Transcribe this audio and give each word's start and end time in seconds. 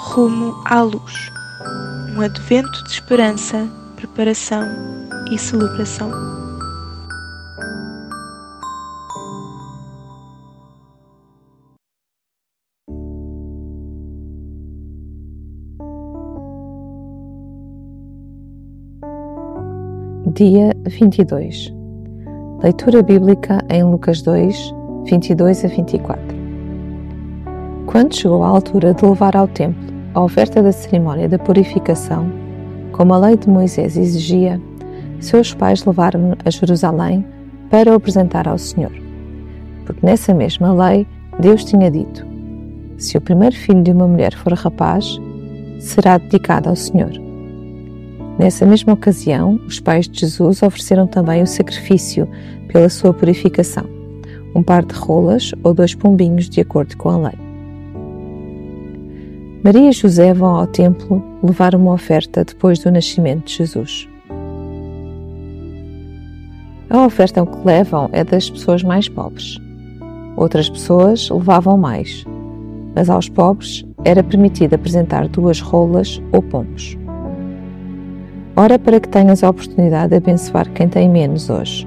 Rumo 0.00 0.54
à 0.64 0.82
luz. 0.82 1.30
Um 2.16 2.20
advento 2.20 2.84
de 2.84 2.90
esperança, 2.90 3.68
preparação 3.96 4.66
e 5.30 5.38
celebração. 5.38 6.10
Dia 20.34 20.72
22 20.86 21.72
Leitura 22.62 23.02
bíblica 23.02 23.64
em 23.70 23.82
Lucas 23.84 24.22
2, 24.22 24.74
22 25.06 25.64
a 25.64 25.68
24 25.68 26.37
Quando 27.88 28.14
chegou 28.14 28.44
a 28.44 28.48
altura 28.48 28.92
de 28.92 29.02
levar 29.02 29.34
ao 29.34 29.48
templo 29.48 29.82
a 30.12 30.22
oferta 30.22 30.62
da 30.62 30.70
cerimónia 30.70 31.26
da 31.26 31.38
purificação, 31.38 32.30
como 32.92 33.14
a 33.14 33.18
lei 33.18 33.34
de 33.34 33.48
Moisés 33.48 33.96
exigia, 33.96 34.60
seus 35.20 35.54
pais 35.54 35.82
levaram-no 35.86 36.36
a 36.44 36.50
Jerusalém 36.50 37.24
para 37.70 37.90
o 37.90 37.94
apresentar 37.94 38.46
ao 38.46 38.58
Senhor. 38.58 38.92
Porque 39.86 40.04
nessa 40.04 40.34
mesma 40.34 40.70
lei 40.70 41.06
Deus 41.40 41.64
tinha 41.64 41.90
dito: 41.90 42.26
Se 42.98 43.16
o 43.16 43.22
primeiro 43.22 43.56
filho 43.56 43.82
de 43.82 43.90
uma 43.90 44.06
mulher 44.06 44.34
for 44.34 44.52
rapaz, 44.52 45.18
será 45.80 46.18
dedicado 46.18 46.68
ao 46.68 46.76
Senhor. 46.76 47.12
Nessa 48.38 48.66
mesma 48.66 48.92
ocasião, 48.92 49.58
os 49.66 49.80
pais 49.80 50.06
de 50.06 50.20
Jesus 50.20 50.62
ofereceram 50.62 51.06
também 51.06 51.42
o 51.42 51.46
sacrifício 51.46 52.28
pela 52.70 52.90
sua 52.90 53.14
purificação, 53.14 53.86
um 54.54 54.62
par 54.62 54.84
de 54.84 54.94
rolas 54.94 55.52
ou 55.64 55.72
dois 55.72 55.94
pombinhos, 55.94 56.50
de 56.50 56.60
acordo 56.60 56.94
com 56.98 57.08
a 57.08 57.16
lei. 57.16 57.47
Maria 59.62 59.90
e 59.90 59.92
José 59.92 60.32
vão 60.32 60.54
ao 60.54 60.66
templo 60.68 61.22
levar 61.42 61.74
uma 61.74 61.92
oferta 61.92 62.44
depois 62.44 62.78
do 62.78 62.92
nascimento 62.92 63.46
de 63.46 63.56
Jesus. 63.56 64.08
A 66.88 67.04
oferta 67.04 67.44
que 67.44 67.66
levam 67.66 68.08
é 68.12 68.22
das 68.22 68.48
pessoas 68.48 68.84
mais 68.84 69.08
pobres. 69.08 69.58
Outras 70.36 70.70
pessoas 70.70 71.28
levavam 71.28 71.76
mais, 71.76 72.24
mas 72.94 73.10
aos 73.10 73.28
pobres 73.28 73.84
era 74.04 74.22
permitido 74.22 74.74
apresentar 74.74 75.26
duas 75.26 75.60
rolas 75.60 76.22
ou 76.32 76.40
pombos. 76.40 76.96
Ora 78.54 78.78
para 78.78 79.00
que 79.00 79.08
tenhas 79.08 79.42
a 79.42 79.50
oportunidade 79.50 80.10
de 80.10 80.16
abençoar 80.16 80.70
quem 80.70 80.88
tem 80.88 81.08
menos 81.08 81.50
hoje, 81.50 81.86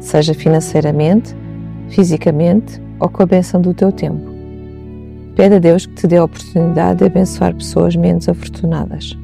seja 0.00 0.34
financeiramente, 0.34 1.36
fisicamente 1.88 2.82
ou 2.98 3.08
com 3.08 3.22
a 3.22 3.26
benção 3.26 3.60
do 3.60 3.72
teu 3.72 3.92
tempo. 3.92 4.33
Pede 5.36 5.56
a 5.56 5.58
Deus 5.58 5.86
que 5.86 5.94
te 5.94 6.06
dê 6.06 6.16
a 6.16 6.24
oportunidade 6.24 7.00
de 7.00 7.04
abençoar 7.06 7.54
pessoas 7.54 7.96
menos 7.96 8.28
afortunadas. 8.28 9.18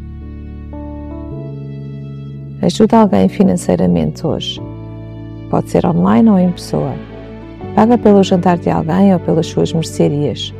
Ajuda 2.63 2.99
alguém 2.99 3.29
financeiramente 3.29 4.27
hoje. 4.27 4.61
Pode 5.51 5.71
ser 5.71 5.87
online 5.87 6.29
ou 6.29 6.39
em 6.39 6.51
pessoa. 6.51 6.95
Paga 7.75 7.97
pelo 7.97 8.23
jantar 8.25 8.59
de 8.59 8.71
alguém 8.71 9.15
ou 9.15 9.21
pelas 9.21 9.47
suas 9.47 9.73
mercearias. 9.73 10.53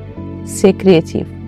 Ser 0.45 0.73
criativo. 0.75 1.40